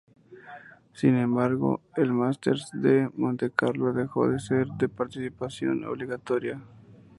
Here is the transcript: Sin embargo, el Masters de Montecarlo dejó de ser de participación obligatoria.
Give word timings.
Sin 0.93 1.15
embargo, 1.15 1.79
el 1.95 2.11
Masters 2.11 2.71
de 2.73 3.07
Montecarlo 3.13 3.93
dejó 3.93 4.27
de 4.29 4.39
ser 4.39 4.65
de 4.69 4.89
participación 4.89 5.85
obligatoria. 5.85 6.59